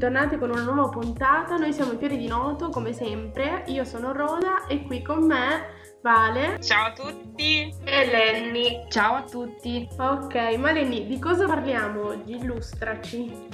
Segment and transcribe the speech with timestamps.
[0.00, 1.56] tornati con una nuova puntata.
[1.56, 3.64] Noi siamo i Fiori di Noto, come sempre.
[3.66, 6.58] Io sono Rosa e qui con me Vale.
[6.62, 7.70] Ciao a tutti.
[7.84, 8.86] E Lenny.
[8.88, 9.86] Ciao a tutti.
[9.98, 12.36] Ok, ma Lenny, di cosa parliamo oggi?
[12.36, 13.48] Illustraci.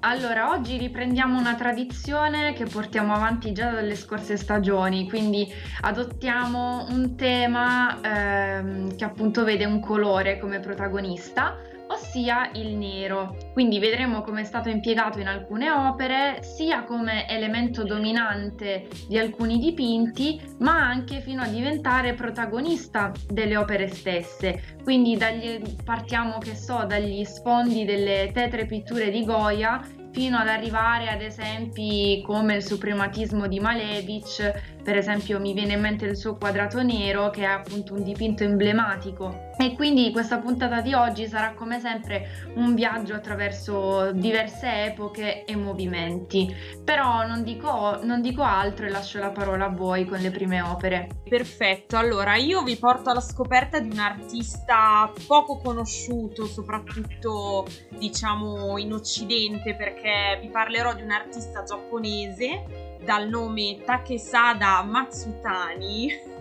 [0.00, 5.48] Allora, oggi riprendiamo una tradizione che portiamo avanti già dalle scorse stagioni, quindi
[5.80, 11.56] adottiamo un tema ehm, che appunto vede un colore come protagonista
[11.88, 13.36] ossia il nero.
[13.52, 19.58] Quindi vedremo come è stato impiegato in alcune opere, sia come elemento dominante di alcuni
[19.58, 24.76] dipinti, ma anche fino a diventare protagonista delle opere stesse.
[24.82, 31.08] Quindi dagli, partiamo, che so, dagli sfondi delle tetre pitture di Goya fino ad arrivare
[31.08, 36.36] ad esempi come il suprematismo di Malevich, per esempio mi viene in mente il suo
[36.36, 39.47] quadrato nero che è appunto un dipinto emblematico.
[39.60, 45.56] E quindi questa puntata di oggi sarà come sempre un viaggio attraverso diverse epoche e
[45.56, 46.54] movimenti.
[46.84, 50.60] Però non dico, non dico altro e lascio la parola a voi con le prime
[50.60, 51.08] opere.
[51.28, 57.66] Perfetto, allora io vi porto alla scoperta di un artista poco conosciuto, soprattutto
[57.98, 66.36] diciamo in Occidente, perché vi parlerò di un artista giapponese dal nome Takesada Matsutani,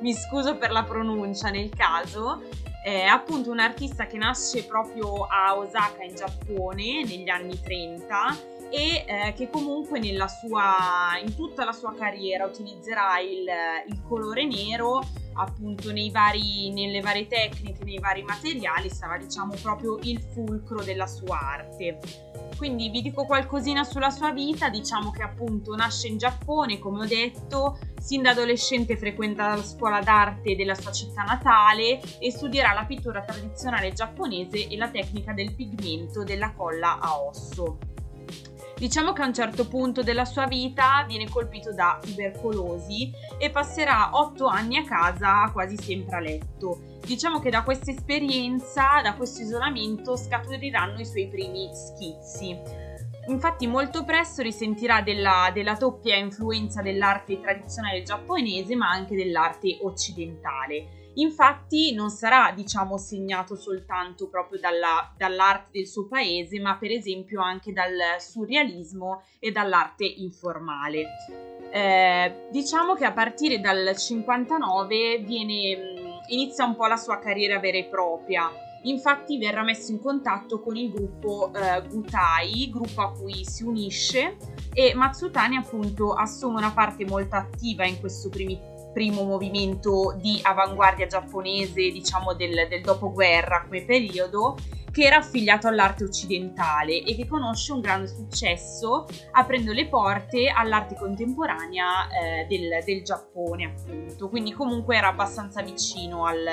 [0.00, 2.42] mi scuso per la pronuncia nel caso,
[2.82, 9.04] è appunto un artista che nasce proprio a Osaka in Giappone negli anni 30 e
[9.06, 13.46] eh, che comunque sua, in tutta la sua carriera utilizzerà il,
[13.88, 15.00] il colore nero
[15.34, 21.38] appunto vari, nelle varie tecniche, nei vari materiali, sarà diciamo proprio il fulcro della sua
[21.38, 21.98] arte.
[22.56, 27.06] Quindi vi dico qualcosina sulla sua vita, diciamo che appunto nasce in Giappone, come ho
[27.06, 32.84] detto, sin da adolescente frequenta la scuola d'arte della sua città natale e studierà la
[32.84, 37.78] pittura tradizionale giapponese e la tecnica del pigmento della colla a osso.
[38.80, 44.08] Diciamo che a un certo punto della sua vita viene colpito da tubercolosi e passerà
[44.14, 46.80] otto anni a casa quasi sempre a letto.
[47.04, 52.58] Diciamo che da questa esperienza, da questo isolamento, scaturiranno i suoi primi schizzi.
[53.26, 60.99] Infatti molto presto risentirà della, della, doppia influenza dell'arte tradizionale giapponese ma anche dell'arte occidentale.
[61.14, 67.40] Infatti non sarà, diciamo, segnato soltanto proprio dalla, dall'arte del suo paese, ma per esempio
[67.40, 71.06] anche dal surrealismo e dall'arte informale.
[71.72, 77.58] Eh, diciamo che a partire dal 59 viene, mm, inizia un po' la sua carriera
[77.58, 78.50] vera e propria.
[78.84, 84.36] Infatti verrà messo in contatto con il gruppo eh, Gutai, gruppo a cui si unisce
[84.72, 88.58] e Matsutani appunto assume una parte molto attiva in questo primi,
[88.92, 94.56] primo movimento di avanguardia giapponese, diciamo del, del dopoguerra come periodo,
[94.90, 100.96] che era affiliato all'arte occidentale e che conosce un grande successo aprendo le porte all'arte
[100.96, 104.28] contemporanea eh, del, del, Giappone, appunto.
[104.28, 106.44] Quindi comunque era abbastanza vicino al,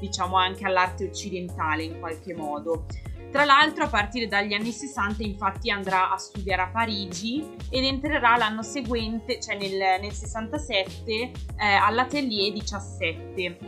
[0.00, 2.86] diciamo, anche all'arte occidentale in qualche modo.
[3.32, 8.36] Tra l'altro a partire dagli anni 60 infatti andrà a studiare a Parigi ed entrerà
[8.36, 13.58] l'anno seguente, cioè nel, nel 67, eh, all'Atelier 17,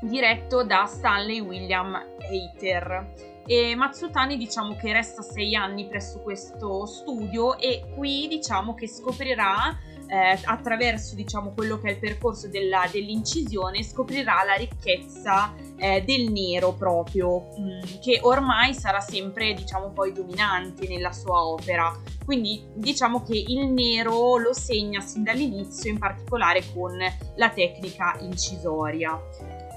[0.00, 1.94] diretto da Stanley William
[2.30, 3.42] Hayter.
[3.46, 9.78] E Matsutani diciamo che resta sei anni presso questo studio e qui diciamo che scoprirà
[10.06, 16.30] eh, attraverso diciamo quello che è il percorso della, dell'incisione scoprirà la ricchezza eh, del
[16.30, 21.92] nero proprio mh, mm, che ormai sarà sempre diciamo poi dominante nella sua opera.
[22.24, 26.96] Quindi diciamo che il nero lo segna sin dall'inizio in particolare con
[27.36, 29.20] la tecnica incisoria.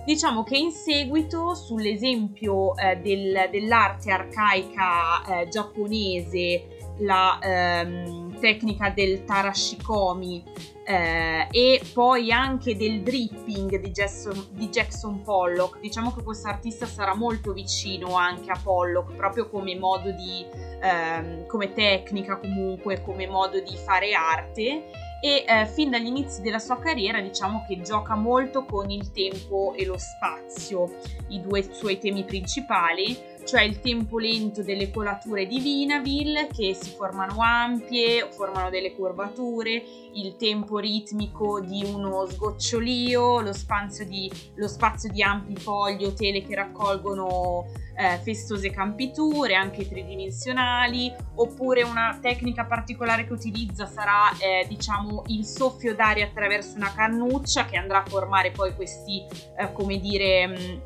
[0.05, 9.23] Diciamo che in seguito, sull'esempio eh, del, dell'arte arcaica eh, giapponese, la ehm, tecnica del
[9.23, 10.43] tarashikomi
[10.89, 16.85] eh, e poi anche del dripping di Jackson, di Jackson Pollock, diciamo che questo artista
[16.85, 20.45] sarà molto vicino anche a Pollock, proprio come modo di,
[20.81, 24.89] ehm, come tecnica comunque, come modo di fare arte.
[25.19, 29.73] E eh, fin dagli inizi della sua carriera diciamo che gioca molto con il tempo
[29.75, 30.89] e lo spazio,
[31.29, 36.89] i due suoi temi principali, cioè il tempo lento delle colature di Vinaville che si
[36.89, 39.81] formano ampie, formano delle curvature,
[40.15, 46.11] il tempo ritmico di uno sgocciolio, lo spazio di, lo spazio di ampi fogli o
[46.11, 47.65] tele che raccolgono
[47.95, 55.45] eh, festose campiture, anche tridimensionali, oppure una tecnica particolare che utilizza sarà eh, diciamo il
[55.45, 59.25] soffio d'aria attraverso una cannuccia che andrà a formare poi questi,
[59.57, 60.81] eh, come dire, mh,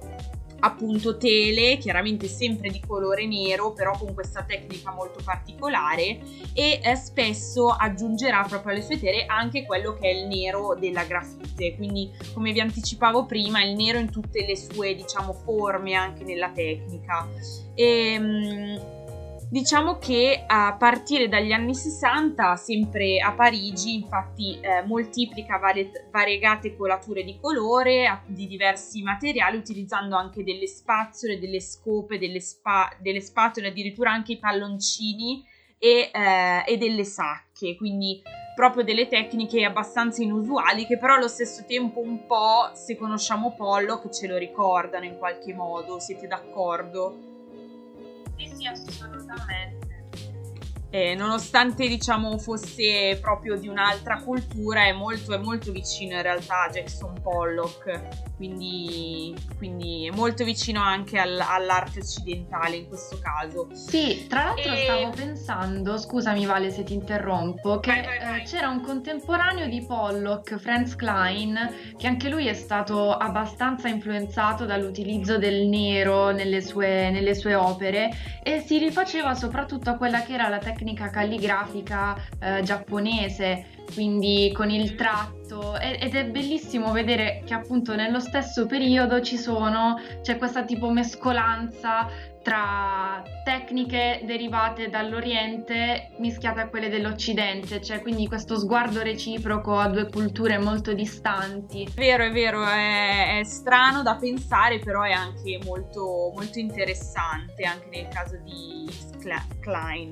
[0.61, 6.19] appunto tele, chiaramente sempre di colore nero, però con questa tecnica molto particolare
[6.53, 11.03] e eh, spesso aggiungerà proprio alle sue tele anche quello che è il nero della
[11.03, 16.23] grafite, quindi come vi anticipavo prima il nero in tutte le sue diciamo forme anche
[16.23, 17.27] nella tecnica.
[17.73, 19.00] E, ehm,
[19.51, 26.77] Diciamo che a partire dagli anni 60, sempre a Parigi, infatti eh, moltiplica varie, variegate
[26.77, 33.19] colature di colore di diversi materiali, utilizzando anche delle spazzole, delle scope, delle, spa, delle
[33.19, 35.43] spatole, addirittura anche i palloncini
[35.77, 37.75] e, eh, e delle sacche.
[37.75, 38.21] Quindi
[38.55, 44.13] proprio delle tecniche abbastanza inusuali che però allo stesso tempo un po', se conosciamo Pollock,
[44.13, 45.99] ce lo ricordano in qualche modo.
[45.99, 47.30] Siete d'accordo?
[48.41, 49.80] Sì, sì, assolutamente.
[50.93, 56.65] Eh, nonostante diciamo fosse proprio di un'altra cultura, è molto, è molto vicino in realtà
[56.65, 63.69] a Jackson Pollock quindi, quindi è molto vicino anche al, all'arte occidentale in questo caso.
[63.71, 64.83] Sì, tra l'altro e...
[64.83, 68.41] stavo pensando, scusami Vale se ti interrompo, che vai, vai, vai.
[68.41, 74.65] Eh, c'era un contemporaneo di Pollock, Franz Klein, che anche lui è stato abbastanza influenzato
[74.65, 78.09] dall'utilizzo del nero nelle sue, nelle sue opere
[78.43, 84.69] e si rifaceva soprattutto a quella che era la tecnica calligrafica eh, giapponese quindi con
[84.69, 90.63] il tratto ed è bellissimo vedere che appunto nello stesso periodo ci sono, c'è questa
[90.63, 92.07] tipo mescolanza
[92.41, 100.09] tra tecniche derivate dall'Oriente mischiate a quelle dell'Occidente, cioè quindi questo sguardo reciproco a due
[100.09, 101.83] culture molto distanti.
[101.83, 107.63] È vero, è vero, è, è strano da pensare, però è anche molto, molto interessante
[107.63, 108.89] anche nel caso di
[109.59, 110.11] Klein.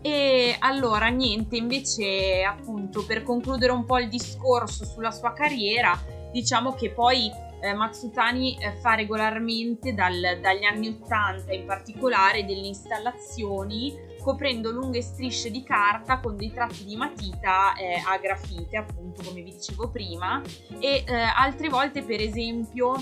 [0.00, 5.98] E allora, niente, invece, appunto, per concludere un po' il discorso sulla sua carriera,
[6.30, 7.30] diciamo che poi
[7.60, 15.00] eh, Matsutani eh, fa regolarmente dal, dagli anni 80 in particolare delle installazioni coprendo lunghe
[15.00, 19.88] strisce di carta con dei tratti di matita eh, a grafite, appunto, come vi dicevo
[19.88, 20.42] prima,
[20.78, 22.94] e eh, altre volte, per esempio,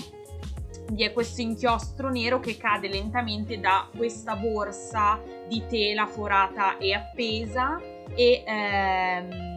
[0.91, 6.93] vi è questo inchiostro nero che cade lentamente da questa borsa di tela forata e
[6.93, 7.79] appesa
[8.15, 9.56] e ehm,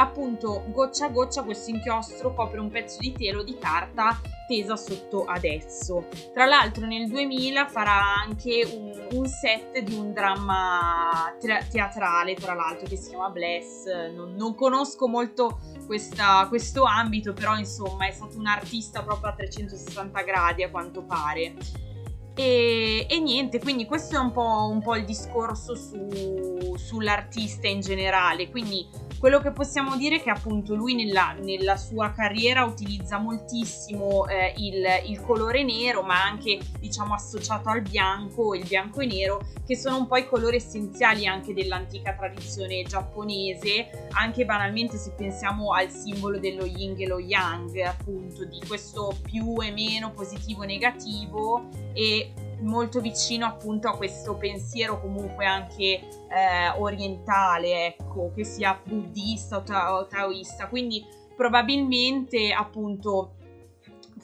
[0.00, 4.20] appunto goccia a goccia questo inchiostro copre un pezzo di telo di carta
[4.50, 6.08] tesa sotto adesso.
[6.34, 12.88] Tra l'altro nel 2000 farà anche un, un set di un dramma teatrale, tra l'altro,
[12.88, 13.86] che si chiama Bless.
[14.12, 19.34] Non, non conosco molto questa, questo ambito, però insomma è stato un artista proprio a
[19.34, 21.54] 360 gradi a quanto pare.
[22.34, 27.80] E, e, niente, quindi questo è un po', un po il discorso su, sull'artista in
[27.80, 28.50] generale.
[28.50, 28.88] Quindi
[29.20, 34.54] quello che possiamo dire è che appunto lui nella, nella sua carriera utilizza moltissimo eh,
[34.56, 39.76] il, il, colore nero, ma anche diciamo associato al bianco, il bianco e nero, che
[39.76, 45.90] sono un po' i colori essenziali anche dell'antica tradizione giapponese, anche banalmente se pensiamo al
[45.90, 51.68] simbolo dello yin e lo yang, appunto, di questo più e meno positivo e negativo
[52.60, 59.62] molto vicino appunto a questo pensiero comunque anche eh, orientale, ecco, che sia buddista o,
[59.62, 60.68] ta- o taoista.
[60.68, 63.34] Quindi probabilmente appunto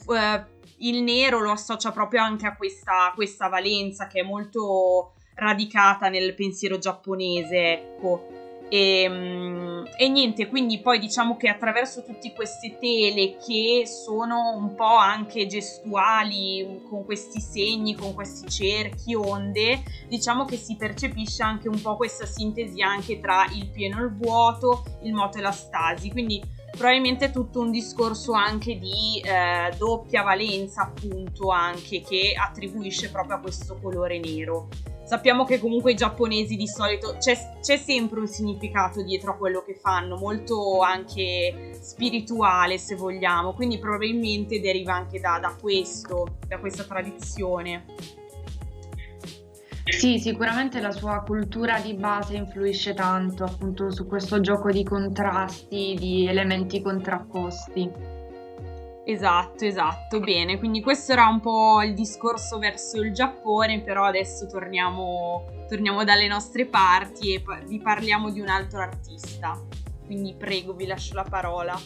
[0.08, 0.44] eh,
[0.78, 6.34] il nero lo associa proprio anche a questa, questa valenza che è molto radicata nel
[6.34, 8.44] pensiero giapponese, ecco.
[8.68, 14.74] E, ehm, e, niente, quindi poi diciamo che attraverso tutte queste tele che sono un
[14.74, 21.68] po' anche gestuali, con questi segni, con questi cerchi, onde, diciamo che si percepisce anche
[21.68, 25.52] un po' questa sintesi anche tra il pieno e il vuoto, il moto e la
[25.52, 26.10] stasi.
[26.10, 26.42] Quindi
[26.72, 33.36] probabilmente è tutto un discorso anche di eh, doppia valenza, appunto, anche che attribuisce proprio
[33.36, 34.68] a questo colore nero
[35.06, 39.62] sappiamo che comunque i giapponesi di solito c'è, c'è, sempre un significato dietro a quello
[39.64, 46.58] che fanno, molto anche spirituale se vogliamo, quindi probabilmente deriva anche da, da questo, da
[46.58, 47.84] questa tradizione.
[49.84, 55.94] Sì, sicuramente la sua cultura di base influisce tanto appunto su questo gioco di contrasti,
[55.96, 58.15] di elementi contrapposti.
[59.08, 64.48] Esatto, esatto, bene, quindi questo era un po' il discorso verso il Giappone, però adesso
[64.48, 69.56] torniamo, torniamo dalle nostre parti e vi parliamo di un altro artista.
[70.04, 71.78] Quindi prego, vi lascio la parola.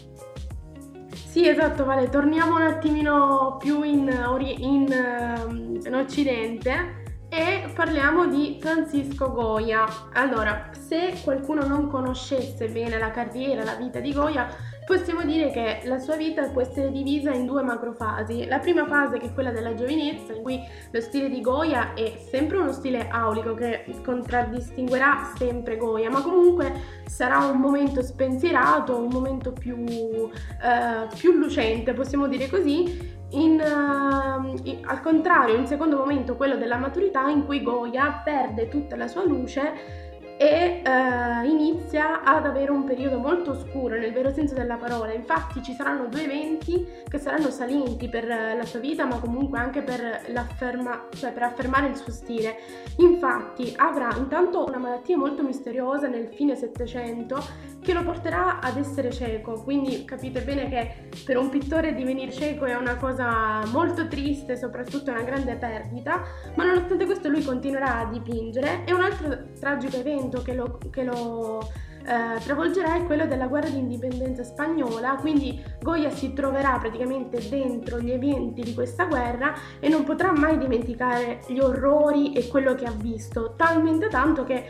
[1.12, 4.08] Sì, esatto, Vale, torniamo un attimino più in,
[4.56, 9.86] in, ehm, in Occidente e parliamo di Francisco Goya.
[10.14, 14.48] Allora, se qualcuno non conoscesse bene la carriera, la vita di Goya,
[14.90, 18.46] possiamo dire che la sua vita può essere divisa in due macrofasi.
[18.46, 22.18] La prima fase che è quella della giovinezza, in cui lo stile di Goya è
[22.28, 26.72] sempre uno stile aulico che contraddistinguerà sempre Goya, ma comunque
[27.04, 34.60] sarà un momento spensierato, un momento più, eh, più lucente, possiamo dire così, in, uh,
[34.64, 39.06] in, al contrario, in secondo momento quello della maturità in cui Goya perde tutta la
[39.06, 40.08] sua luce
[40.42, 45.12] e uh, inizia ad avere un periodo molto oscuro nel vero senso della parola.
[45.12, 49.82] Infatti ci saranno due eventi che saranno salienti per la sua vita, ma comunque anche
[49.82, 50.22] per,
[51.14, 52.56] cioè per affermare il suo stile.
[52.96, 57.36] Infatti avrà intanto una malattia molto misteriosa nel fine Settecento
[57.82, 62.66] che lo porterà ad essere cieco, quindi capite bene che per un pittore divenire cieco
[62.66, 66.22] è una cosa molto triste, soprattutto una grande perdita,
[66.56, 68.84] ma nonostante questo lui continuerà a dipingere.
[68.84, 73.68] E un altro tragico evento che lo, che lo eh, travolgerà è quello della guerra
[73.68, 79.88] di indipendenza spagnola, quindi Goya si troverà praticamente dentro gli eventi di questa guerra e
[79.88, 84.64] non potrà mai dimenticare gli orrori e quello che ha visto, talmente tanto che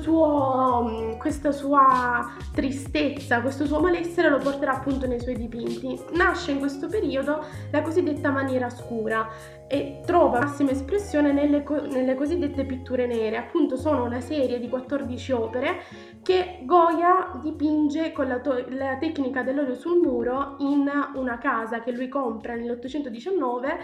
[0.00, 5.98] suo, mm, questa sua tristezza, questo suo malessere lo porterà appunto nei suoi dipinti.
[6.12, 9.28] Nasce in questo periodo la cosiddetta maniera scura
[9.74, 14.68] e trova massima espressione nelle, co- nelle, cosiddette pitture nere, appunto sono una serie di
[14.68, 15.82] 14 opere
[16.22, 21.90] che Goya dipinge con la, to- la tecnica dell'olio sul muro in una casa che
[21.90, 23.78] lui compra nell'819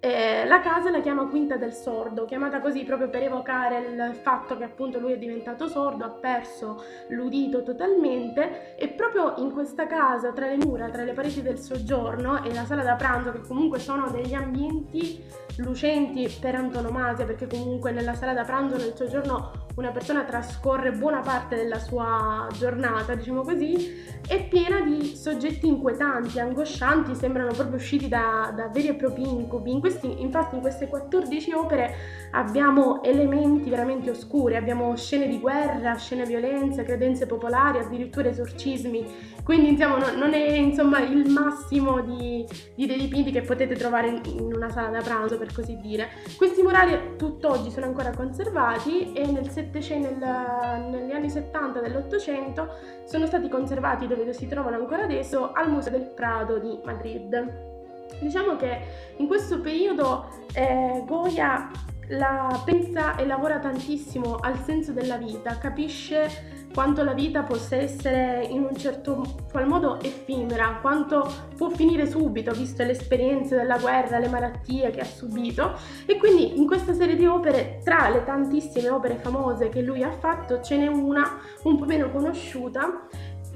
[0.00, 4.56] eh, la casa la chiama Quinta del Sordo, chiamata così proprio per evocare il fatto
[4.56, 10.32] che appunto lui è diventato sordo, ha perso l'udito totalmente e proprio in questa casa,
[10.32, 13.78] tra le mura, tra le pareti del soggiorno e la sala da pranzo, che comunque
[13.78, 15.22] sono degli ambienti
[15.58, 21.20] lucenti per antonomasia, perché comunque nella sala da pranzo nel soggiorno una persona trascorre buona
[21.20, 28.08] parte della sua giornata, diciamo così, è piena di soggetti inquietanti, angoscianti, sembrano proprio usciti
[28.08, 29.72] da, da veri e propri incubi.
[29.72, 31.94] In questi, infatti in queste 14 opere
[32.32, 39.38] abbiamo elementi veramente oscuri, abbiamo scene di guerra, scene violenze, credenze popolari, addirittura esorcismi.
[39.42, 44.20] Quindi insomma, non è insomma, il massimo di, di, dei dipinti che potete trovare in,
[44.24, 46.08] in una sala da pranzo, per così dire.
[46.36, 52.68] Questi murali tutt'oggi sono ancora conservati e nel 700, nel, negli anni 70 dell'Ottocento
[53.04, 57.78] sono stati conservati dove si trovano ancora adesso al Museo del Prado di Madrid.
[58.20, 58.78] Diciamo che
[59.16, 61.70] in questo periodo eh, Goya
[62.10, 68.46] la pensa e lavora tantissimo al senso della vita, capisce quanto la vita possa essere
[68.48, 74.18] in un certo qual modo effimera, quanto può finire subito, visto le esperienze della guerra,
[74.18, 75.76] le malattie che ha subito.
[76.06, 80.12] E quindi in questa serie di opere, tra le tantissime opere famose che lui ha
[80.12, 83.06] fatto, ce n'è una un po' meno conosciuta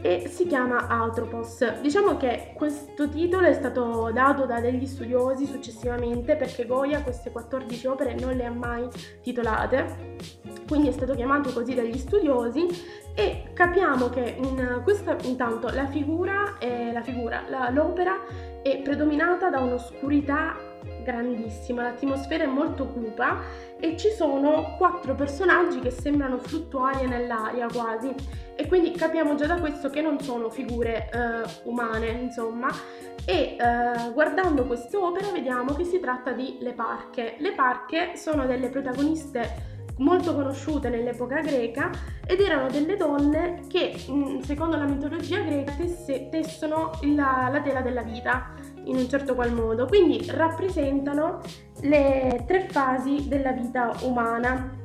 [0.05, 1.81] e si chiama Atropos.
[1.81, 7.87] Diciamo che questo titolo è stato dato da degli studiosi successivamente perché Goya queste 14
[7.87, 8.87] opere non le ha mai
[9.23, 10.17] titolate,
[10.69, 12.67] quindi è stato chiamato così dagli studiosi
[13.15, 18.27] e capiamo che in questa intanto la figura, la figura la, l'opera
[18.63, 20.55] è predominata da un'oscurità
[21.03, 23.41] grandissima, l'atmosfera è molto cupa
[23.85, 28.15] e ci sono quattro personaggi che sembrano fluttuare nell'aria quasi
[28.57, 32.69] e quindi capiamo già da questo che non sono figure eh, umane, insomma.
[33.27, 37.35] E eh, guardando quest'opera vediamo che si tratta di Le Parche.
[37.39, 41.91] Le Parche sono delle protagoniste molto conosciute nell'epoca greca
[42.27, 43.95] ed erano delle donne che,
[44.43, 48.51] secondo la mitologia greca, tesse, tessono la, la tela della vita
[48.85, 51.41] in un certo qual modo, quindi rappresentano
[51.83, 54.83] le tre fasi della vita umana.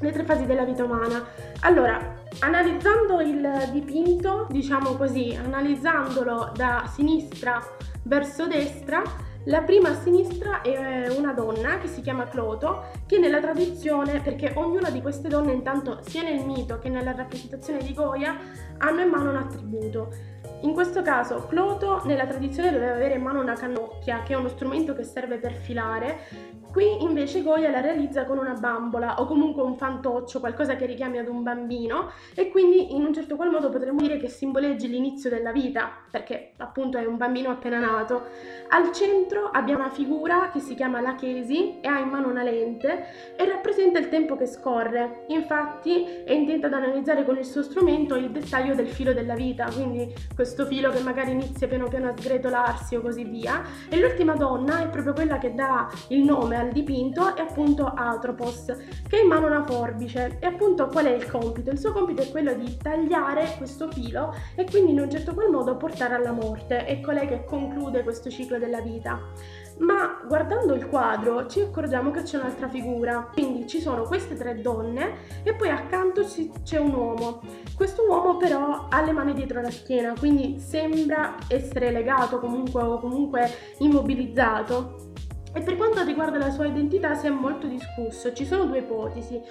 [0.00, 1.24] Le tre fasi della vita umana.
[1.60, 7.62] Allora, analizzando il dipinto, diciamo così, analizzandolo da sinistra
[8.02, 9.02] verso destra,
[9.46, 14.52] la prima a sinistra è una donna che si chiama Cloto, che nella tradizione, perché
[14.54, 18.36] ognuna di queste donne intanto sia nel mito che nella rappresentazione di Goya
[18.78, 20.12] hanno in mano un attributo.
[20.62, 24.48] In questo caso Cloto nella tradizione doveva avere in mano una cannocchia, che è uno
[24.48, 26.18] strumento che serve per filare,
[26.76, 31.16] Qui invece Goya la realizza con una bambola o comunque un fantoccio, qualcosa che richiami
[31.16, 35.30] ad un bambino e quindi in un certo qual modo potremmo dire che simboleggi l'inizio
[35.30, 38.24] della vita, perché appunto è un bambino appena nato.
[38.68, 42.42] Al centro abbiamo una figura che si chiama la Chesi e ha in mano una
[42.42, 43.06] lente
[43.38, 45.24] e rappresenta il tempo che scorre.
[45.28, 49.66] Infatti è intenta ad analizzare con il suo strumento il dettaglio del filo della vita,
[49.72, 53.62] quindi questo filo che magari inizia piano piano a sgretolarsi o così via.
[53.88, 58.64] E l'ultima donna è proprio quella che dà il nome dal dipinto è appunto Atropos,
[59.08, 60.38] che ha in mano una forbice.
[60.40, 61.70] E appunto qual è il compito?
[61.70, 65.50] Il suo compito è quello di tagliare questo filo e quindi in un certo qual
[65.50, 66.84] modo portare alla morte.
[66.84, 69.20] È colei che conclude questo ciclo della vita
[69.78, 74.60] ma guardando il quadro ci accorgiamo che c'è un'altra figura, quindi ci sono queste tre
[74.62, 76.24] donne e poi accanto
[76.62, 77.40] c'è un uomo.
[77.74, 82.98] Questo uomo però ha le mani dietro la schiena, quindi sembra essere legato comunque o
[82.98, 85.12] comunque immobilizzato.
[85.56, 89.42] E per quanto riguarda la sua identità si è molto discusso, ci sono due ipotesi.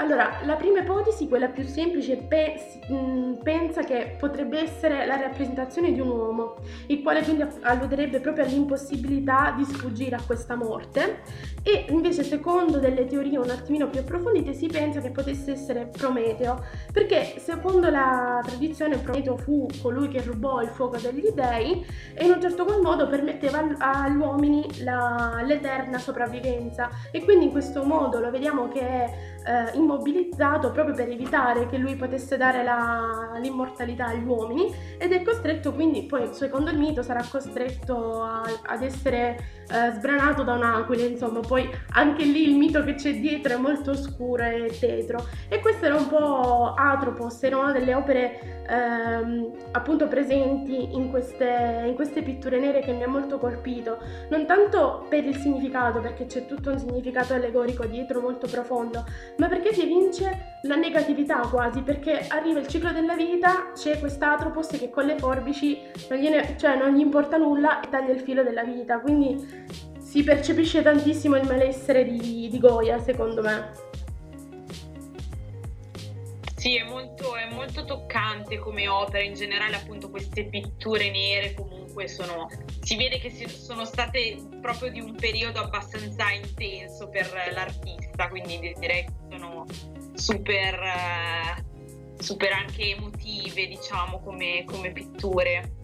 [0.00, 2.54] Allora, la prima ipotesi, quella più semplice, pe-
[2.92, 6.54] mm, pensa che potrebbe essere la rappresentazione di un uomo,
[6.86, 11.22] il quale quindi alluderebbe proprio all'impossibilità di sfuggire a questa morte.
[11.64, 16.64] E invece secondo delle teorie un attimino più approfondite si pensa che potesse essere Prometeo,
[16.92, 22.30] perché secondo la tradizione Prometeo fu colui che rubò il fuoco degli dei e in
[22.30, 26.88] un certo qual modo permetteva agli uomini la, l'eterna sopravvivenza.
[27.10, 31.76] E quindi in questo modo lo vediamo che è eh, immobilizzato proprio per evitare che
[31.76, 37.02] lui potesse dare la, l'immortalità agli uomini ed è costretto quindi poi secondo il mito
[37.02, 39.36] sarà costretto a, ad essere
[39.70, 43.92] eh, sbranato da un'aquila insomma poi anche lì il mito che c'è dietro è molto
[43.92, 45.26] oscuro e tetro.
[45.48, 51.84] E questo era un po' Atropos era una delle opere ehm, appunto presenti in queste,
[51.86, 53.98] in queste pitture nere che mi ha molto colpito.
[54.30, 59.04] Non tanto per il significato perché c'è tutto un significato allegorico dietro molto profondo
[59.38, 64.66] ma perché si evince la negatività quasi, perché arriva il ciclo della vita, c'è quest'atropos
[64.68, 65.78] che con le forbici
[66.10, 69.36] non, gliene, cioè non gli importa nulla e taglia il filo della vita, quindi
[69.98, 73.87] si percepisce tantissimo il malessere di, di Goya, secondo me.
[76.58, 82.08] Sì, è molto, è molto, toccante come opera, in generale appunto queste pitture nere comunque
[82.08, 82.48] sono,
[82.80, 89.04] si vede che sono state proprio di un periodo abbastanza intenso per l'artista, quindi direi
[89.04, 89.66] che sono
[90.14, 91.64] super, eh,
[92.20, 95.77] super anche emotive diciamo come, come pitture.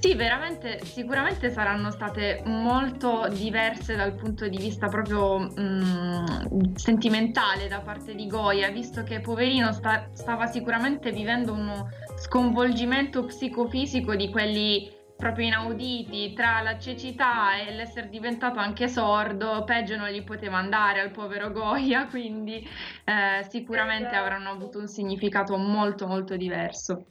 [0.00, 7.68] Sì, veramente, sicuramente saranno state molto diverse dal punto di vista proprio mh, mm, sentimentale
[7.68, 14.30] da parte di Goya, visto che poverino sta, stava sicuramente vivendo uno sconvolgimento psicofisico di
[14.30, 20.56] quelli proprio inauditi tra la cecità e l'essere diventato anche sordo, peggio non gli poteva
[20.56, 22.66] andare al povero Goya, quindi
[23.04, 24.24] eh, sicuramente esatto.
[24.24, 27.04] avranno avuto un significato molto molto diverso.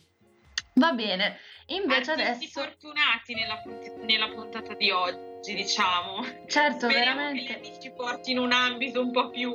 [0.79, 1.35] Va bene,
[1.69, 2.61] invece Artisti adesso...
[2.61, 3.61] fortunati nella,
[4.05, 6.25] nella puntata di oggi oggi, diciamo.
[6.45, 7.53] Certo, Speriamo veramente.
[7.53, 9.51] che amici porti in un ambito un po' più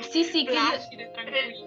[0.00, 1.64] sì, sì, placido e tranquillo.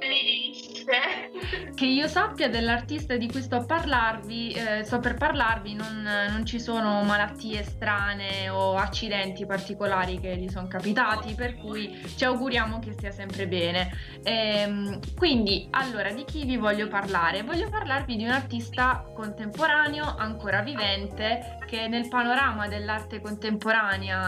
[1.74, 6.60] Che io sappia dell'artista di cui sto, parlarvi, eh, sto per parlarvi, non, non, ci
[6.60, 12.94] sono malattie strane o accidenti particolari che gli sono capitati, per cui ci auguriamo che
[12.94, 13.92] stia sempre bene.
[14.24, 17.44] Ehm, quindi, allora, di chi vi voglio parlare?
[17.44, 23.37] Voglio parlarvi di un artista contemporaneo, ancora vivente, che nel panorama dell'arte contemporanea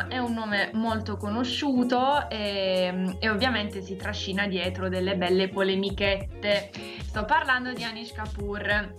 [0.07, 6.69] è un nome molto conosciuto e, e ovviamente si trascina dietro delle belle polemichette.
[7.01, 8.95] Sto parlando di Anish Kapoor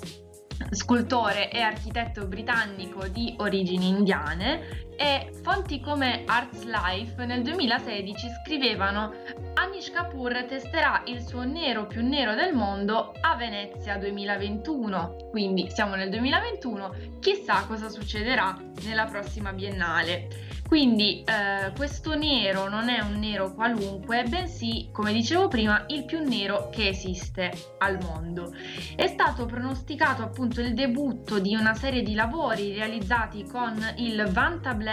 [0.71, 9.15] scultore e architetto britannico di origini indiane e fonti come Arts Life nel 2016 scrivevano
[9.55, 15.95] Anish Kapoor testerà il suo nero più nero del mondo a Venezia 2021, quindi siamo
[15.95, 20.49] nel 2021, chissà cosa succederà nella prossima biennale.
[20.71, 26.21] Quindi eh, questo nero non è un nero qualunque, bensì, come dicevo prima, il più
[26.21, 28.55] nero che esiste al mondo.
[28.95, 34.73] È stato pronosticato appunto il debutto di una serie di lavori realizzati con il Vanta
[34.75, 34.90] Black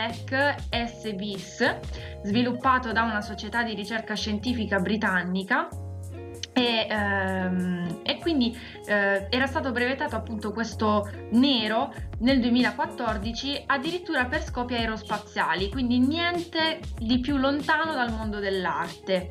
[0.69, 1.77] S-Vis,
[2.23, 5.67] sviluppato da una società di ricerca scientifica britannica
[6.57, 8.57] e, ehm, e, quindi
[8.87, 16.79] eh, era stato brevettato appunto questo nero nel 2014 addirittura per scopi aerospaziali, quindi niente
[16.97, 19.29] di più lontano dal mondo dell'arte.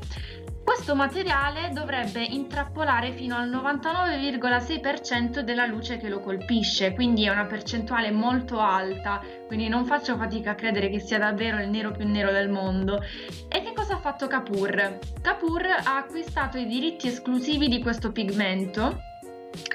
[0.67, 7.45] Questo materiale dovrebbe intrappolare fino al 99,6% della luce che lo colpisce, quindi è una
[7.45, 12.05] percentuale molto alta, quindi non faccio fatica a credere che sia davvero il nero più
[12.05, 13.01] nero del mondo.
[13.49, 14.99] E che cosa ha fatto Kapoor?
[15.23, 19.03] Kapoor ha acquistato i diritti esclusivi di questo pigmento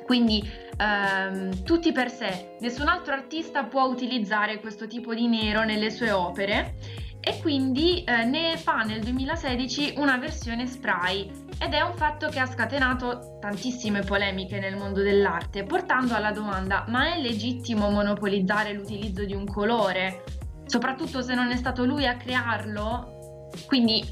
[0.04, 0.44] quindi
[0.78, 6.12] ehm, tutti per sé, nessun altro artista può utilizzare questo tipo di nero nelle sue
[6.12, 6.76] opere
[7.22, 11.30] e quindi eh, ne fa nel 2016 una versione spray
[11.60, 16.86] ed è un fatto che ha scatenato tantissime polemiche nel mondo dell'arte, portando alla domanda
[16.88, 20.24] ma è legittimo monopolizzare l'utilizzo di un colore?
[20.66, 23.50] Soprattutto se non è stato lui a crearlo?
[23.68, 24.04] Quindi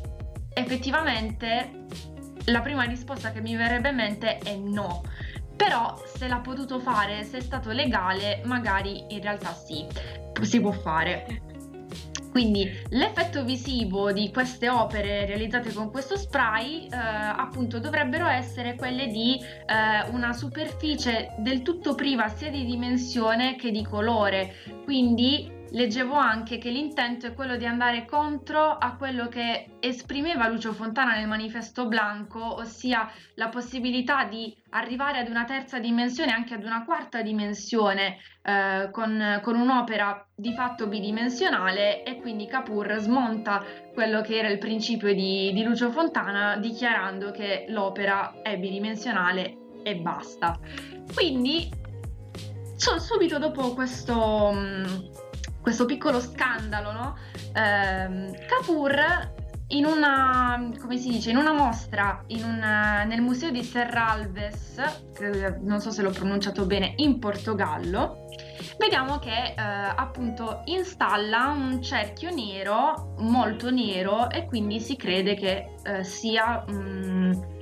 [0.53, 1.85] effettivamente
[2.45, 5.01] la prima risposta che mi verrebbe in mente è no.
[5.55, 9.85] Però se l'ha potuto fare, se è stato legale, magari in realtà sì,
[10.41, 11.48] si può fare.
[12.31, 19.07] Quindi l'effetto visivo di queste opere realizzate con questo spray eh, appunto dovrebbero essere quelle
[19.07, 24.55] di eh, una superficie del tutto priva sia di dimensione che di colore.
[24.83, 30.73] Quindi leggevo anche che l'intento è quello di andare contro a quello che esprimeva Lucio
[30.73, 36.63] Fontana nel manifesto blanco, ossia la possibilità di arrivare ad una terza dimensione, anche ad
[36.63, 44.21] una quarta dimensione, eh, con, con, un'opera di fatto bidimensionale e quindi Capur smonta quello
[44.21, 50.57] che era il principio di, di Lucio Fontana dichiarando che l'opera è bidimensionale e basta.
[51.13, 51.69] Quindi
[52.75, 54.83] subito dopo questo mm,
[55.61, 57.17] questo piccolo scandalo, no?
[57.53, 59.37] Eh, Kapoor
[59.71, 64.81] in una, dice, in una mostra in una, nel museo di Serralves,
[65.61, 68.25] non so se l'ho pronunciato bene, in Portogallo,
[68.79, 75.75] vediamo che eh, appunto installa un cerchio nero, molto nero, e quindi si crede che
[75.83, 76.65] eh, sia...
[76.69, 77.57] Mm,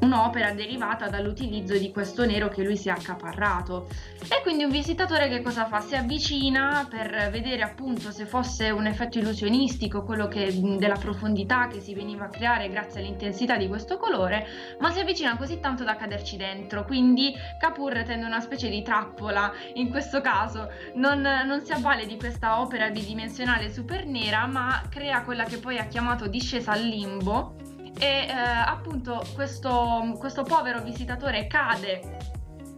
[0.00, 3.88] un'opera derivata dall'utilizzo di questo nero che lui si è accaparrato.
[4.28, 5.80] E quindi un visitatore che cosa fa?
[5.80, 11.80] Si avvicina per vedere appunto se fosse un effetto illusionistico, quello che, della profondità che
[11.80, 14.46] si veniva a creare grazie all'intensità di questo colore,
[14.80, 16.84] ma si avvicina così tanto da caderci dentro.
[16.84, 22.16] Quindi Capur tende una specie di trappola, in questo caso non, non si avvale di
[22.16, 27.54] questa opera bidimensionale super nera, ma crea quella che poi ha chiamato discesa al limbo
[27.98, 32.34] e eh, appunto questo, questo povero visitatore cade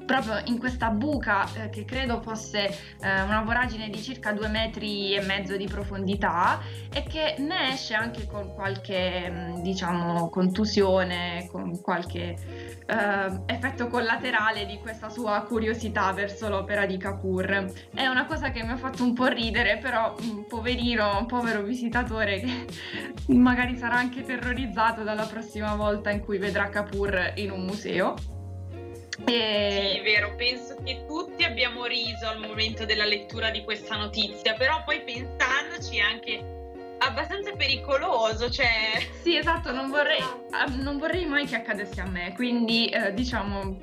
[0.09, 2.67] proprio in questa buca eh, che credo fosse
[3.03, 7.93] eh, una voragine di circa due metri e mezzo di profondità e che ne esce
[7.93, 12.37] anche con qualche mm, diciamo contusione, con qualche
[12.87, 17.71] eh, effetto collaterale di questa sua curiosità verso l'opera di Kapoor.
[17.93, 21.61] È una cosa che mi ha fatto un po' ridere, però un poverino, un povero
[21.61, 22.67] visitatore che
[23.35, 28.38] magari sarà anche terrorizzato dalla prossima volta in cui vedrà Kapoor in un museo.
[29.27, 29.93] E...
[29.95, 34.83] Sì, vero, penso che tutti abbiamo riso al momento della lettura di questa notizia, però
[34.85, 36.57] poi pensandoci anche
[36.99, 39.01] abbastanza pericoloso, cioè...
[39.23, 43.77] Sì, esatto, non vorrei, ah, non vorrei mai che accadesse a me, quindi eh, diciamo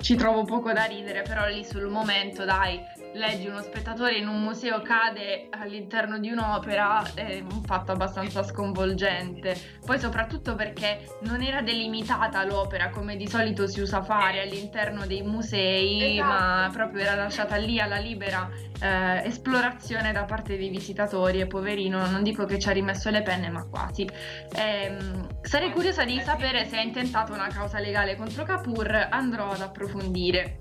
[0.00, 2.80] ci trovo poco da ridere, però lì sul momento, dai,
[3.16, 9.56] leggi uno spettatore in un museo cade all'interno di un'opera è un fatto abbastanza sconvolgente.
[9.84, 15.22] Poi soprattutto perché non era delimitata l'opera come di solito si usa fare all'interno dei
[15.22, 16.28] musei, esatto.
[16.28, 18.48] ma proprio era lasciata lì alla libera
[18.80, 23.22] eh, esplorazione da parte dei visitatori e poverino, non dico che ci ha rimesso le
[23.22, 24.08] penne, ma quasi.
[24.56, 29.60] Ehm, sarei curiosa di sapere se ha intentato una causa legale contro Kapoor, andrò ad
[29.60, 30.58] approfondire.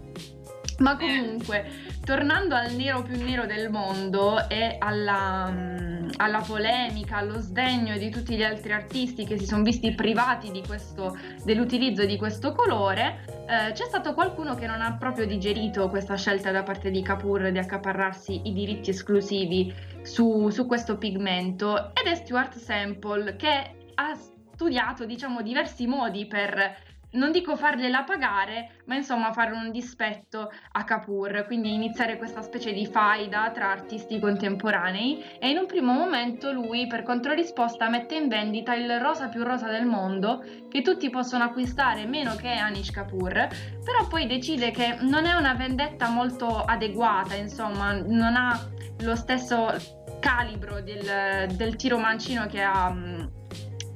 [0.80, 1.66] Ma comunque,
[2.04, 8.10] tornando al nero più nero del mondo e alla, mm, alla, polemica, allo sdegno di
[8.10, 13.72] tutti gli altri artisti che si sono visti privati questo, dell'utilizzo di questo colore, eh,
[13.72, 17.58] c'è stato qualcuno che non ha proprio digerito questa scelta da parte di Kapoor di
[17.58, 21.92] accaparrarsi i diritti esclusivi su, su questo pigmento.
[21.94, 24.14] Ed è Stuart Sample che ha
[24.56, 26.85] studiato diciamo diversi modi per
[27.15, 32.71] non dico fargliela pagare, ma insomma fare un dispetto a Kapoor, quindi iniziare questa specie
[32.71, 38.28] di faida tra artisti contemporanei e in un primo momento lui per controrisposta mette in
[38.28, 43.47] vendita il rosa più rosa del mondo che tutti possono acquistare meno che Anish Kapoor,
[43.84, 49.73] però poi decide che non è una vendetta molto adeguata, insomma non ha lo stesso
[50.19, 52.93] calibro del, del tiro mancino che ha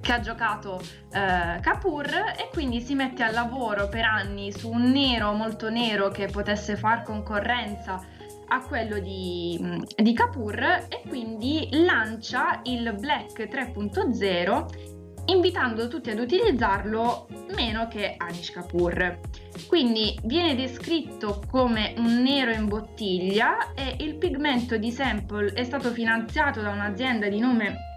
[0.01, 0.79] che ha giocato
[1.11, 6.09] eh, Kapoor e quindi si mette al lavoro per anni su un nero molto nero
[6.09, 8.01] che potesse far concorrenza
[8.47, 16.19] a quello di, mm, di Kapoor e quindi lancia il Black 3.0 invitando tutti ad
[16.19, 19.19] utilizzarlo meno che Anish Kapoor.
[19.67, 25.91] Quindi viene descritto come un nero in bottiglia e il pigmento di sample è stato
[25.91, 27.88] finanziato da un'azienda di nome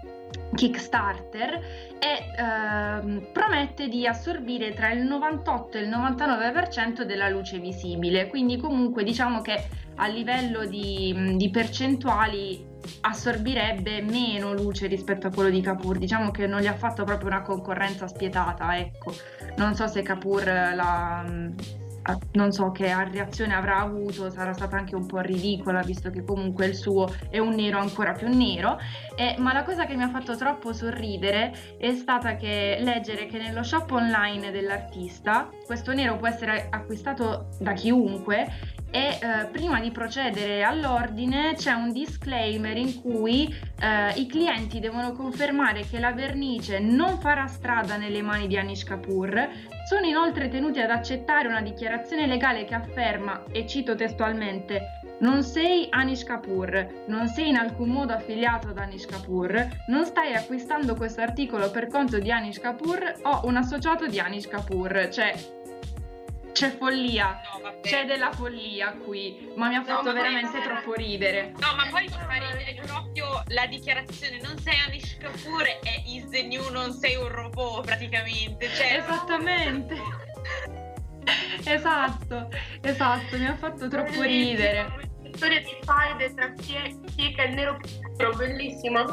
[0.53, 1.53] Kickstarter
[1.99, 8.57] e ehm, promette di assorbire tra il 98 e il 99% della luce visibile, quindi
[8.57, 15.61] comunque diciamo che a livello di, di percentuali assorbirebbe meno luce rispetto a quello di
[15.61, 19.13] Kapoor, diciamo che non gli ha fatto proprio una concorrenza spietata, ecco.
[19.57, 21.23] Non so se Kapoor la
[22.33, 26.65] non so che reazione avrà avuto, sarà stata anche un po' ridicola visto che comunque
[26.65, 28.77] il suo è un nero ancora più nero,
[29.15, 33.37] eh, ma la cosa che mi ha fatto troppo sorridere è stata che leggere che
[33.37, 38.47] nello shop online dell'artista questo nero può essere acquistato da chiunque
[38.93, 43.51] e eh, prima di procedere all'ordine c'è un disclaimer in cui
[43.81, 48.83] eh, i clienti devono confermare che la vernice non farà strada nelle mani di Anish
[48.83, 49.49] Kapoor,
[49.89, 55.87] sono inoltre tenuti ad accettare una dichiarazione legale che afferma, e cito testualmente, non sei
[55.89, 61.21] Anish Kapoor, non sei in alcun modo affiliato ad Anish Kapoor, non stai acquistando questo
[61.21, 65.33] articolo per conto di Anish Kapoor o un associato di Anish Kapoor, cioè
[66.53, 70.61] c'è follia, no, c'è della follia qui, ma mi ha fatto no, veramente poi...
[70.61, 71.51] troppo ridere.
[71.59, 76.29] No, ma poi mi fa ridere proprio la dichiarazione, non sei Anish Kapoor e is
[76.29, 78.69] the new, non sei un robot praticamente.
[78.69, 79.97] Cioè, Esattamente.
[81.65, 82.49] esatto,
[82.81, 87.53] esatto, mi ha fatto troppo ridere storia di faide tra chi è, chi è il
[87.55, 87.79] nero
[88.35, 89.05] bellissima.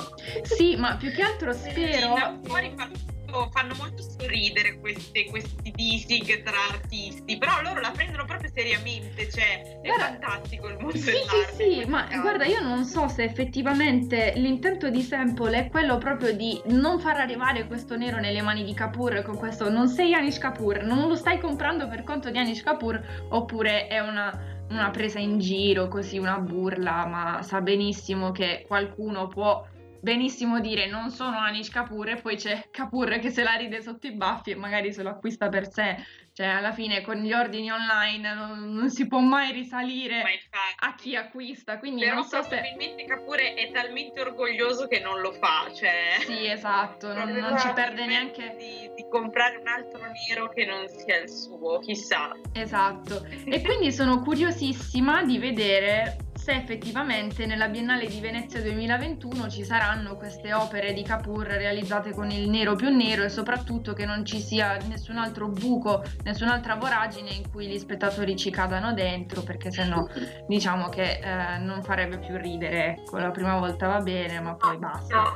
[0.43, 2.15] Sì, ma più che altro spero.
[2.17, 2.51] Sì,
[3.31, 9.31] fuori fanno molto sorridere queste, questi dissing tra artisti, però loro la prendono proprio seriamente,
[9.31, 11.55] cioè è guarda, fantastico il mondo sì, dell'arte.
[11.55, 12.21] Sì, sì, ma caso.
[12.21, 17.17] guarda, io non so se effettivamente l'intento di Sample è quello proprio di non far
[17.17, 21.17] arrivare questo nero nelle mani di Kapoor con questo non sei Anish Kapoor, non lo
[21.17, 26.17] stai comprando per conto di Anish Kapoor, oppure è una una presa in giro, così
[26.17, 29.67] una burla, ma sa benissimo che qualcuno può
[30.01, 34.07] benissimo dire non sono Anish Kapoor e poi c'è Kapoor che se la ride sotto
[34.07, 35.97] i baffi e magari se lo acquista per sé.
[36.33, 40.23] Cioè, alla fine con gli ordini online non, non si può mai risalire
[40.79, 41.79] a chi acquista.
[41.79, 42.49] Quindi Però non so se.
[42.49, 45.71] Probabilmente Kapoor è talmente orgoglioso che non lo fa.
[45.75, 46.17] Cioè...
[46.21, 48.55] Sì, esatto, non, non ci perde neanche.
[48.57, 52.31] Di, di comprare un altro nero che non sia il suo, chissà.
[52.55, 53.27] Esatto.
[53.45, 60.17] E quindi sono curiosissima di vedere se effettivamente nella Biennale di Venezia 2021 ci saranno
[60.17, 64.41] queste opere di Kapoor realizzate con il nero più nero e soprattutto che non ci
[64.41, 70.05] sia nessun altro buco, nessun'altra voragine in cui gli spettatori ci cadano dentro perché sennò
[70.49, 72.97] diciamo che eh, non farebbe più ridere.
[72.99, 75.35] Ecco, la prima volta va bene ma poi basta.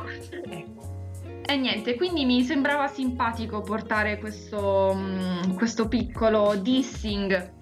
[0.50, 1.42] Ecco.
[1.46, 7.53] E niente, quindi mi sembrava simpatico portare questo, mm, questo piccolo dissing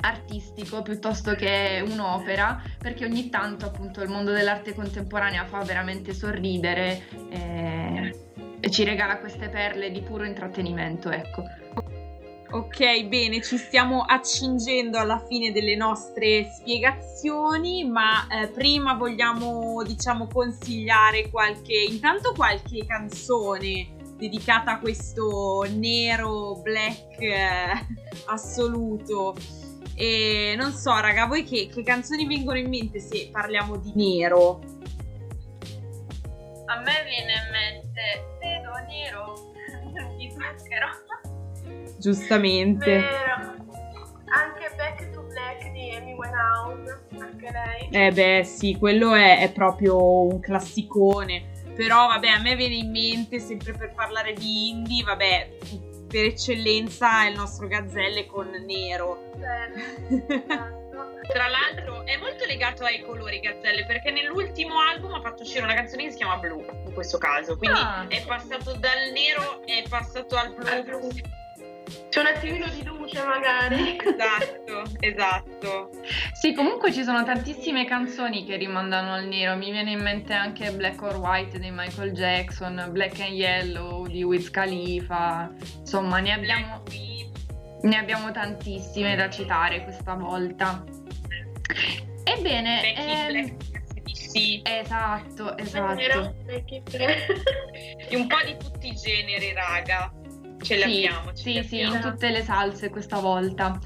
[0.00, 7.02] artistico piuttosto che un'opera, perché ogni tanto appunto il mondo dell'arte contemporanea fa veramente sorridere
[7.30, 8.16] e,
[8.60, 11.44] e ci regala queste perle di puro intrattenimento, ecco.
[12.52, 20.26] Ok, bene, ci stiamo accingendo alla fine delle nostre spiegazioni, ma eh, prima vogliamo, diciamo,
[20.26, 27.86] consigliare qualche, intanto qualche canzone dedicata a questo nero black eh,
[28.26, 29.36] assoluto
[30.00, 34.60] e non so, raga, voi che, che canzoni vengono in mente se parliamo di nero?
[36.64, 37.90] A me viene in mente
[38.40, 39.52] Vedo nero
[40.16, 40.88] di zucchero.
[41.98, 43.00] Giustamente.
[43.00, 43.58] Vero.
[44.32, 47.88] Anche Back to Black di Amy Winehouse, anche lei.
[47.90, 51.58] Eh beh, sì, quello è, è proprio un classicone.
[51.76, 55.56] Però vabbè, a me viene in mente, sempre per parlare di indie, vabbè,
[56.10, 59.32] per eccellenza il nostro Gazzelle con nero.
[59.36, 60.78] Esatto.
[61.32, 65.74] Tra l'altro è molto legato ai colori Gazzelle perché nell'ultimo album ha fatto uscire una
[65.74, 68.08] canzone che si chiama Blu in questo caso, quindi ah.
[68.08, 70.66] è passato dal nero è passato al blu.
[70.66, 71.08] Al blu.
[72.08, 73.96] C'è un attimino di luce magari.
[73.98, 75.90] Esatto, esatto.
[76.32, 79.56] Sì, comunque ci sono tantissime canzoni che rimandano al nero.
[79.56, 84.22] Mi viene in mente anche Black or White di Michael Jackson, Black and Yellow di
[84.22, 85.50] Wiz Khalifa.
[85.78, 86.82] Insomma, ne abbiamo,
[87.82, 90.84] ne abbiamo tantissime da citare questa volta.
[92.24, 93.56] Ebbene, ehm...
[94.30, 94.62] Sì.
[94.64, 96.34] Esatto, esatto.
[98.12, 100.12] un po' di tutti i generi, raga.
[100.62, 101.30] Ce l'abbiamo.
[101.34, 103.78] Sì, ce sì, sì, in tutte le salse questa volta.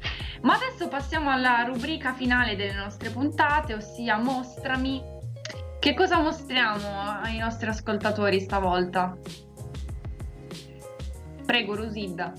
[0.42, 5.02] Ma adesso passiamo alla rubrica finale delle nostre puntate, ossia mostrami.
[5.78, 9.16] Che cosa mostriamo ai nostri ascoltatori stavolta?
[11.44, 12.32] Prego, Rosilda.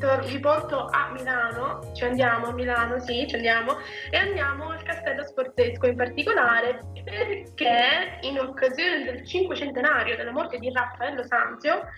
[0.00, 3.78] Io vi porto a Milano, ci andiamo a Milano, sì, ci andiamo,
[4.10, 10.70] e andiamo al Castello Sforzesco in particolare perché in occasione del cinquecentenario della morte di
[10.72, 11.88] Raffaello Sanzio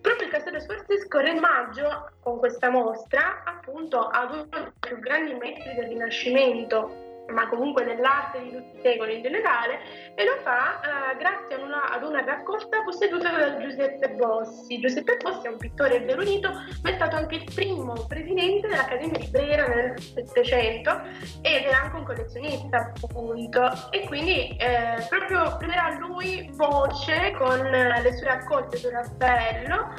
[0.00, 5.34] Proprio il Castello Sforzesco in maggio, con questa mostra, appunto, ad uno dei più grandi
[5.34, 9.78] maestri del Rinascimento ma comunque nell'arte di tutti i secoli in generale,
[10.14, 14.80] e lo fa eh, grazie ad una, ad una, raccolta posseduta da Giuseppe Bossi.
[14.80, 16.50] Giuseppe Bossi è un pittore bellunito,
[16.82, 21.00] ma è stato anche il primo presidente dell'Accademia di Brera nel Settecento
[21.42, 28.12] ed era anche un collezionista, appunto, e quindi eh, proprio prenderà lui voce con le
[28.16, 29.94] sue raccolte su Raffaello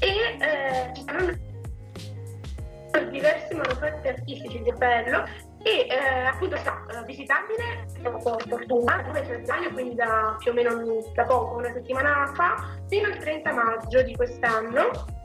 [0.00, 0.92] e eh,
[3.10, 9.10] diversi manufatti artistici di Raffaello e eh, appunto sarà eh, visitabile, siamo con fortuna, il
[9.10, 10.70] 2 febbraio, quindi da più o meno
[11.14, 15.16] da poco, una settimana fa, fino al 30 maggio di quest'anno.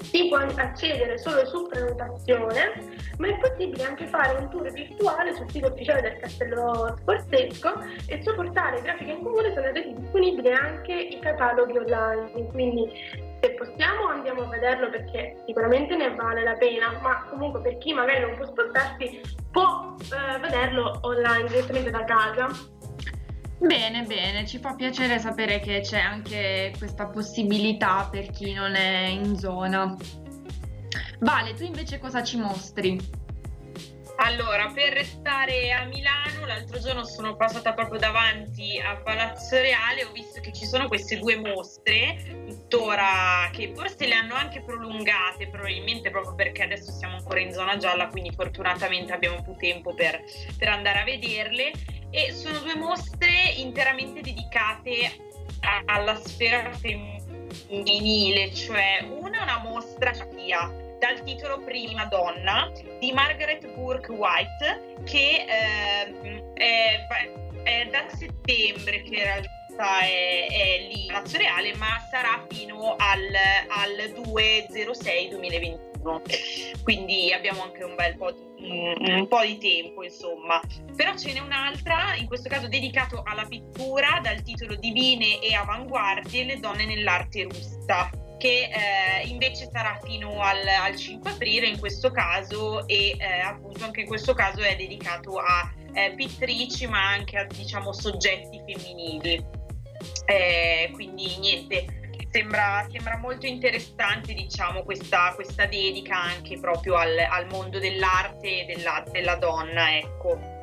[0.00, 2.72] Si può accedere solo su prenotazione,
[3.18, 7.72] ma è possibile anche fare un tour virtuale sul sito ufficiale del Castello Sforzesco
[8.06, 13.50] e suo portale Grafica in Comune sono resi disponibili anche i cataloghi online, quindi se
[13.52, 18.20] possiamo andiamo a vederlo perché sicuramente ne vale la pena, ma comunque per chi magari
[18.20, 19.20] non può spostarsi
[19.50, 22.48] può eh, vederlo online direttamente da casa.
[23.60, 29.06] Bene, bene, ci fa piacere sapere che c'è anche questa possibilità per chi non è
[29.06, 29.96] in zona.
[31.20, 33.17] Vale, tu invece cosa ci mostri?
[34.20, 40.10] Allora, per restare a Milano, l'altro giorno sono passata proprio davanti a Palazzo Reale, ho
[40.10, 46.10] visto che ci sono queste due mostre, tuttora che forse le hanno anche prolungate, probabilmente
[46.10, 50.20] proprio perché adesso siamo ancora in zona gialla, quindi fortunatamente abbiamo più tempo per,
[50.58, 51.70] per andare a vederle.
[52.10, 55.28] E sono due mostre interamente dedicate
[55.60, 63.12] a, alla sfera femminile, cioè una è una mostra via dal titolo Prima donna di
[63.12, 66.12] Margaret Burke White che eh,
[66.54, 67.06] è,
[67.62, 73.32] è, da settembre che in realtà è, è lì Palazzo Reale ma sarà fino al,
[73.68, 73.92] al
[74.24, 80.60] 2-06-2021 quindi abbiamo anche un bel po' di un po' di tempo, insomma.
[80.96, 86.44] Però ce n'è un'altra, in questo caso dedicato alla pittura, dal titolo Divine e avanguardie,
[86.44, 92.10] le donne nell'arte russa che eh, invece sarà fino al, al, 5 aprile in questo
[92.10, 97.36] caso e eh, appunto anche in questo caso è dedicato a eh, pittrici ma anche
[97.36, 99.44] a diciamo soggetti femminili.
[100.26, 101.84] Eh, quindi niente,
[102.30, 108.64] sembra, sembra, molto interessante diciamo questa, questa dedica anche proprio al, al mondo dell'arte e
[108.64, 110.57] della, della donna, ecco.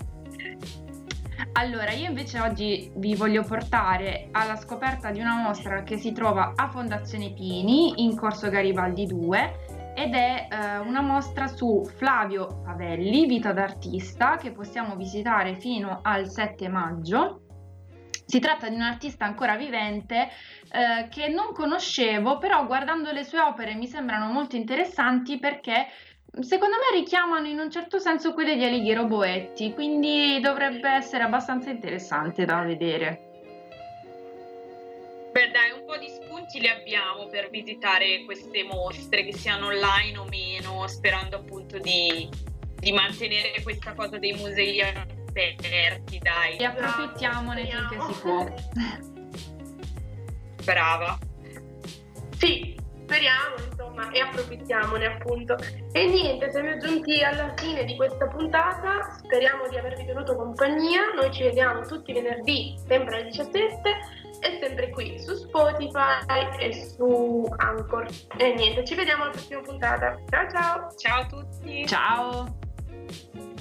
[1.54, 6.54] Allora, io invece oggi vi voglio portare alla scoperta di una mostra che si trova
[6.56, 13.26] a Fondazione Pini in Corso Garibaldi 2 ed è eh, una mostra su Flavio Pavelli,
[13.26, 17.40] vita d'artista, che possiamo visitare fino al 7 maggio.
[18.26, 20.28] Si tratta di un artista ancora vivente
[20.72, 25.88] eh, che non conoscevo, però guardando le sue opere mi sembrano molto interessanti perché
[26.42, 31.70] secondo me richiamano in un certo senso quelle di Alighiero Boetti, quindi dovrebbe essere abbastanza
[31.70, 33.30] interessante da vedere.
[35.32, 40.18] Beh dai, un po' di spunti li abbiamo per visitare queste mostre, che siano online
[40.18, 42.30] o meno, sperando appunto di,
[42.80, 46.56] di mantenere questa cosa dei musei aperti, dai.
[46.56, 48.48] E approfittiamone finché si può.
[50.64, 51.18] Brava.
[52.38, 55.56] Sì, speriamo insomma e approfittiamone appunto.
[55.92, 61.32] E niente, siamo giunti alla fine di questa puntata, speriamo di avervi tenuto compagnia, noi
[61.32, 63.90] ci vediamo tutti venerdì sempre alle 17
[64.42, 66.26] e sempre qui su Spotify
[66.60, 68.08] e su Anchor.
[68.38, 70.18] E niente, ci vediamo alla prossima puntata.
[70.30, 70.96] Ciao ciao!
[70.98, 71.86] Ciao a tutti!
[71.88, 73.55] Ciao!